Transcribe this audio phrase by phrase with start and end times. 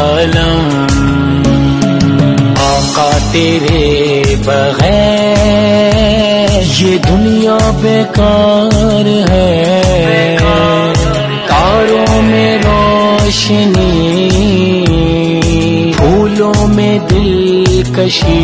[0.00, 0.86] عالم،
[2.60, 10.36] آقا تیرے بغیر یہ دنیا بیکار ہے۔
[11.46, 14.84] تاروں میں روشنی،
[15.96, 18.42] پھولوں میں دل کشی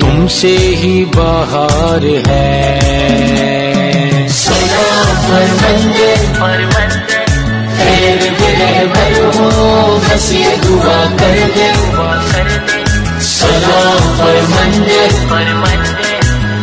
[0.00, 6.14] تم سے ہی باہر ہے۔ سلام فرمندے
[10.12, 11.70] ہو دعا کر دے
[13.20, 15.06] سلام فرمندے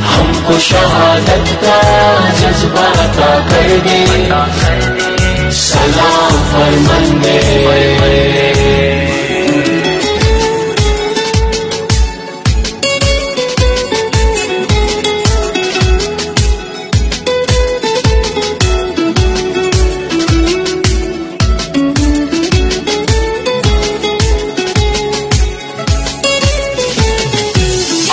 [0.09, 1.79] ہم کو شہادت کا
[2.39, 5.08] جذبہ عطا کر دے۔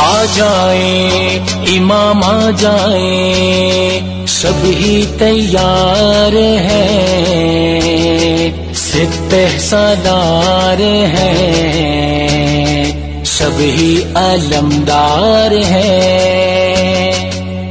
[0.07, 12.85] آ جائیں امام آ جائیں سب ہی تیار ہیں سپہ سالار ہیں،
[13.25, 17.13] سب ہی علمدار ہیں۔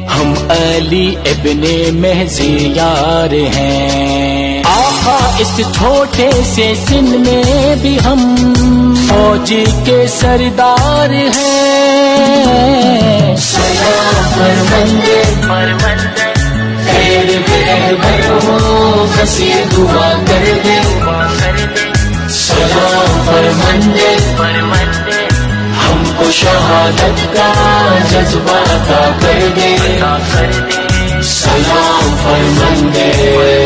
[0.08, 8.54] ہم علی ابن مہزیار ہیں۔ آقا اس چھوٹے سے سن میں بھی ہم،
[9.08, 11.85] فوجی کے سردار ہیں۔
[13.38, 14.16] سلام
[19.72, 20.80] دعا کر دے
[22.30, 24.16] سلام فرمندے
[25.82, 27.52] ہم کو شہادت کا
[28.12, 29.76] جذبہ عطا کر دے
[31.24, 33.65] سلام فرمندے